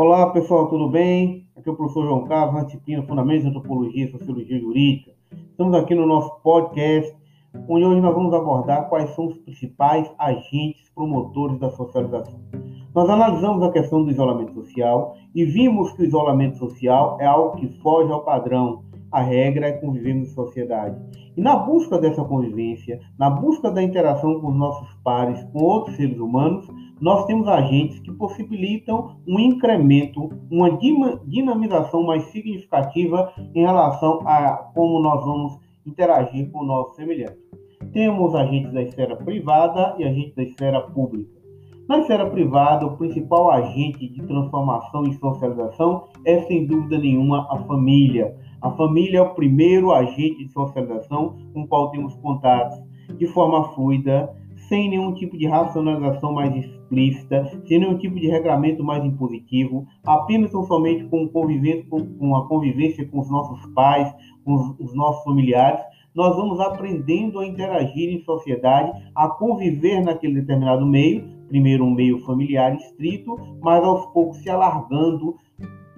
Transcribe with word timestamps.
Olá, 0.00 0.30
pessoal, 0.30 0.68
tudo 0.68 0.88
bem? 0.88 1.44
Aqui 1.56 1.68
é 1.68 1.72
o 1.72 1.74
professor 1.74 2.06
João 2.06 2.24
Carlos, 2.24 2.66
disciplina 2.66 3.02
Fundamentos 3.02 3.42
de 3.42 3.48
Antropologia 3.48 4.04
e 4.04 4.10
Sociologia 4.12 4.60
Jurídica. 4.60 5.10
Estamos 5.50 5.74
aqui 5.74 5.92
no 5.92 6.06
nosso 6.06 6.40
podcast, 6.40 7.12
onde 7.68 7.84
hoje 7.84 8.00
nós 8.00 8.14
vamos 8.14 8.32
abordar 8.32 8.88
quais 8.88 9.10
são 9.16 9.26
os 9.26 9.36
principais 9.38 10.08
agentes 10.16 10.88
promotores 10.94 11.58
da 11.58 11.68
socialização. 11.70 12.38
Nós 12.94 13.10
analisamos 13.10 13.60
a 13.64 13.72
questão 13.72 14.04
do 14.04 14.10
isolamento 14.12 14.54
social 14.54 15.16
e 15.34 15.44
vimos 15.44 15.90
que 15.94 16.02
o 16.02 16.04
isolamento 16.04 16.58
social 16.58 17.16
é 17.20 17.26
algo 17.26 17.56
que 17.56 17.66
foge 17.80 18.12
ao 18.12 18.22
padrão. 18.22 18.84
A 19.10 19.22
regra 19.22 19.68
é 19.68 19.72
convivermos 19.72 20.28
em 20.28 20.34
sociedade. 20.34 20.96
E 21.36 21.40
na 21.40 21.56
busca 21.56 21.98
dessa 21.98 22.24
convivência, 22.24 23.00
na 23.18 23.30
busca 23.30 23.70
da 23.70 23.82
interação 23.82 24.40
com 24.40 24.48
os 24.48 24.56
nossos 24.56 24.92
pares, 25.04 25.42
com 25.52 25.62
outros 25.62 25.96
seres 25.96 26.18
humanos, 26.18 26.68
nós 27.00 27.24
temos 27.26 27.46
agentes 27.46 28.00
que 28.00 28.12
possibilitam 28.12 29.16
um 29.26 29.38
incremento, 29.38 30.30
uma 30.50 30.76
dinamização 31.24 32.02
mais 32.02 32.24
significativa 32.24 33.32
em 33.54 33.60
relação 33.60 34.20
a 34.26 34.56
como 34.74 35.00
nós 35.00 35.24
vamos 35.24 35.58
interagir 35.86 36.50
com 36.50 36.60
o 36.60 36.66
nosso 36.66 36.96
semelhante. 36.96 37.38
Temos 37.92 38.34
agentes 38.34 38.72
da 38.72 38.82
esfera 38.82 39.16
privada 39.16 39.94
e 39.98 40.04
agentes 40.04 40.34
da 40.34 40.42
esfera 40.42 40.80
pública. 40.80 41.38
Na 41.88 42.00
esfera 42.00 42.28
privada, 42.28 42.84
o 42.84 42.98
principal 42.98 43.50
agente 43.50 44.06
de 44.08 44.22
transformação 44.22 45.04
e 45.04 45.14
socialização 45.14 46.04
é, 46.22 46.42
sem 46.42 46.66
dúvida 46.66 46.98
nenhuma, 46.98 47.46
a 47.50 47.56
família. 47.64 48.36
A 48.60 48.70
família 48.72 49.18
é 49.18 49.22
o 49.22 49.34
primeiro 49.34 49.92
agente 49.92 50.44
de 50.44 50.52
socialização 50.52 51.36
com 51.54 51.62
o 51.62 51.66
qual 51.68 51.90
temos 51.90 52.14
contatos 52.16 52.78
de 53.16 53.26
forma 53.28 53.72
fluida, 53.72 54.34
sem 54.68 54.90
nenhum 54.90 55.14
tipo 55.14 55.38
de 55.38 55.46
racionalização 55.46 56.32
mais 56.32 56.54
explícita, 56.54 57.44
sem 57.66 57.78
nenhum 57.78 57.96
tipo 57.96 58.16
de 58.16 58.26
regramento 58.26 58.84
mais 58.84 59.04
impositivo, 59.04 59.86
apenas 60.04 60.52
ou 60.52 60.64
somente 60.64 61.04
com, 61.04 61.28
convivência, 61.28 61.86
com, 61.88 62.04
com 62.04 62.36
a 62.36 62.46
convivência 62.48 63.06
com 63.08 63.20
os 63.20 63.30
nossos 63.30 63.64
pais, 63.72 64.12
com 64.44 64.54
os, 64.54 64.80
os 64.80 64.94
nossos 64.94 65.22
familiares, 65.24 65.80
nós 66.14 66.34
vamos 66.34 66.58
aprendendo 66.58 67.38
a 67.38 67.46
interagir 67.46 68.12
em 68.12 68.24
sociedade, 68.24 68.90
a 69.14 69.28
conviver 69.28 70.02
naquele 70.02 70.40
determinado 70.40 70.84
meio, 70.84 71.24
primeiro 71.48 71.84
um 71.84 71.94
meio 71.94 72.18
familiar 72.24 72.74
estrito, 72.74 73.38
mas 73.62 73.84
aos 73.84 74.06
poucos 74.06 74.38
se 74.38 74.50
alargando, 74.50 75.36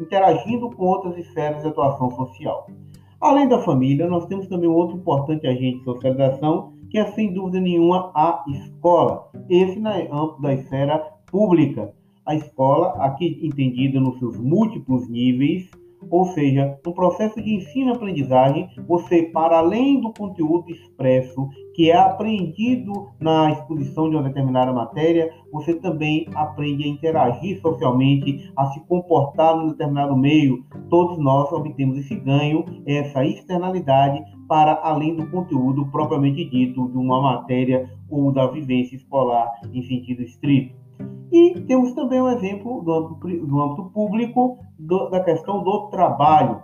interagindo 0.00 0.70
com 0.70 0.86
outras 0.86 1.16
esferas 1.18 1.62
de 1.62 1.68
atuação 1.68 2.10
social. 2.12 2.66
Além 3.20 3.46
da 3.46 3.60
família, 3.60 4.08
nós 4.08 4.26
temos 4.26 4.46
também 4.48 4.68
um 4.68 4.74
outro 4.74 4.96
importante 4.96 5.46
agente 5.46 5.78
de 5.78 5.84
socialização, 5.84 6.72
que 6.88 6.98
é 6.98 7.04
sem 7.12 7.32
dúvida 7.32 7.60
nenhuma 7.60 8.10
a 8.14 8.42
escola. 8.48 9.30
Esse 9.48 9.78
no 9.78 9.90
âmbito 9.90 10.40
da 10.40 10.54
esfera 10.54 10.98
pública. 11.30 11.92
A 12.24 12.34
escola, 12.34 12.94
aqui 13.04 13.38
entendida 13.42 14.00
nos 14.00 14.18
seus 14.18 14.38
múltiplos 14.38 15.08
níveis, 15.08 15.70
ou 16.08 16.26
seja, 16.26 16.78
no 16.84 16.94
processo 16.94 17.40
de 17.42 17.54
ensino-aprendizagem, 17.54 18.68
você, 18.86 19.24
para 19.24 19.58
além 19.58 20.00
do 20.00 20.12
conteúdo 20.12 20.70
expresso 20.70 21.48
que 21.74 21.90
é 21.90 21.96
aprendido 21.96 23.08
na 23.20 23.52
exposição 23.52 24.08
de 24.08 24.16
uma 24.16 24.24
determinada 24.24 24.72
matéria, 24.72 25.32
você 25.52 25.74
também 25.74 26.26
aprende 26.34 26.84
a 26.84 26.88
interagir 26.88 27.60
socialmente, 27.60 28.50
a 28.56 28.66
se 28.66 28.80
comportar 28.86 29.56
num 29.56 29.68
determinado 29.68 30.16
meio. 30.16 30.64
Todos 30.88 31.18
nós 31.18 31.50
obtemos 31.52 31.98
esse 31.98 32.16
ganho, 32.16 32.64
essa 32.86 33.24
externalidade, 33.24 34.22
para 34.48 34.80
além 34.82 35.14
do 35.14 35.30
conteúdo 35.30 35.86
propriamente 35.90 36.44
dito 36.44 36.88
de 36.88 36.98
uma 36.98 37.20
matéria 37.20 37.88
ou 38.08 38.32
da 38.32 38.46
vivência 38.46 38.96
escolar 38.96 39.48
em 39.72 39.82
sentido 39.82 40.22
estrito. 40.22 40.79
E 41.32 41.60
temos 41.60 41.94
também 41.94 42.20
um 42.20 42.28
exemplo 42.28 42.82
do 42.82 42.92
âmbito, 42.92 43.46
do 43.46 43.62
âmbito 43.62 43.84
público 43.90 44.58
do, 44.78 45.08
da 45.08 45.22
questão 45.22 45.62
do 45.62 45.88
trabalho. 45.88 46.60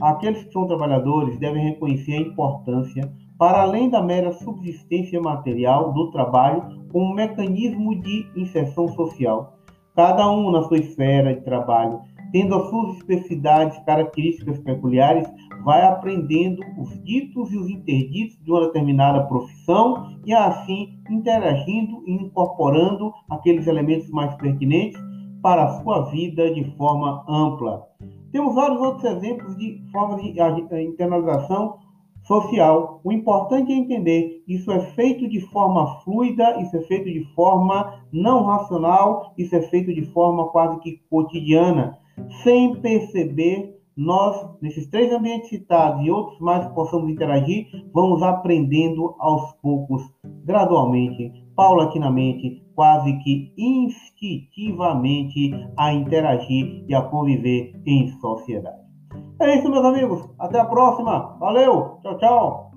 Aqueles 0.00 0.44
que 0.44 0.52
são 0.52 0.66
trabalhadores 0.66 1.38
devem 1.38 1.70
reconhecer 1.70 2.12
a 2.12 2.20
importância, 2.20 3.12
para 3.38 3.62
além 3.62 3.90
da 3.90 4.02
mera 4.02 4.32
subsistência 4.32 5.20
material 5.20 5.92
do 5.92 6.10
trabalho, 6.10 6.84
como 6.92 7.06
um 7.06 7.14
mecanismo 7.14 8.00
de 8.00 8.26
inserção 8.36 8.88
social. 8.88 9.54
Cada 9.94 10.30
um 10.30 10.50
na 10.50 10.62
sua 10.62 10.78
esfera 10.78 11.34
de 11.34 11.40
trabalho 11.42 12.00
tendo 12.34 12.56
as 12.56 12.68
suas 12.68 12.96
especificidades, 12.96 13.78
características 13.84 14.58
peculiares, 14.58 15.24
vai 15.64 15.82
aprendendo 15.82 16.60
os 16.76 16.90
ditos 17.04 17.52
e 17.52 17.56
os 17.56 17.70
interditos 17.70 18.36
de 18.42 18.50
uma 18.50 18.62
determinada 18.62 19.22
profissão 19.28 20.18
e 20.26 20.34
assim 20.34 20.98
interagindo 21.08 22.02
e 22.04 22.12
incorporando 22.12 23.12
aqueles 23.30 23.68
elementos 23.68 24.10
mais 24.10 24.34
pertinentes 24.34 25.00
para 25.40 25.62
a 25.62 25.80
sua 25.80 26.10
vida 26.10 26.52
de 26.52 26.64
forma 26.76 27.24
ampla. 27.28 27.86
Temos 28.32 28.56
vários 28.56 28.80
outros 28.80 29.04
exemplos 29.04 29.56
de 29.56 29.80
formas 29.92 30.20
de 30.20 30.32
internalização 30.82 31.78
social. 32.24 33.00
O 33.04 33.12
importante 33.12 33.72
é 33.72 33.76
entender 33.76 34.42
isso 34.48 34.72
é 34.72 34.80
feito 34.80 35.28
de 35.28 35.40
forma 35.52 36.00
fluida, 36.00 36.60
isso 36.60 36.76
é 36.76 36.80
feito 36.80 37.04
de 37.04 37.22
forma 37.32 38.02
não 38.12 38.42
racional, 38.42 39.32
isso 39.38 39.54
é 39.54 39.62
feito 39.62 39.94
de 39.94 40.04
forma 40.06 40.48
quase 40.48 40.80
que 40.80 41.00
cotidiana 41.08 42.02
sem 42.42 42.74
perceber, 42.80 43.74
nós, 43.96 44.36
nesses 44.60 44.88
três 44.88 45.12
ambientes 45.12 45.48
citados 45.48 46.04
e 46.04 46.10
outros 46.10 46.40
mais 46.40 46.66
que 46.66 46.74
possamos 46.74 47.08
interagir, 47.08 47.66
vamos 47.92 48.22
aprendendo 48.22 49.14
aos 49.18 49.52
poucos, 49.62 50.02
gradualmente, 50.44 51.32
paulatinamente, 51.54 52.62
quase 52.74 53.16
que 53.18 53.52
instintivamente 53.56 55.52
a 55.76 55.92
interagir 55.92 56.84
e 56.88 56.94
a 56.94 57.02
conviver 57.02 57.80
em 57.86 58.08
sociedade. 58.20 58.82
É 59.40 59.58
isso, 59.58 59.70
meus 59.70 59.84
amigos. 59.84 60.28
Até 60.38 60.58
a 60.58 60.64
próxima. 60.64 61.36
Valeu. 61.38 61.98
Tchau, 62.02 62.18
tchau. 62.18 62.73